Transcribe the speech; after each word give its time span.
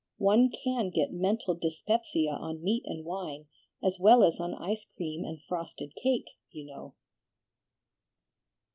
One 0.17 0.49
can 0.49 0.89
get 0.89 1.13
mental 1.13 1.53
dyspepsia 1.53 2.31
on 2.31 2.63
meat 2.63 2.81
and 2.87 3.05
wine 3.05 3.45
as 3.83 3.99
well 3.99 4.23
as 4.23 4.39
on 4.39 4.55
ice 4.55 4.87
cream 4.97 5.23
and 5.23 5.39
frosted 5.43 5.93
cake, 5.93 6.25
you 6.49 6.65
know." 6.65 6.95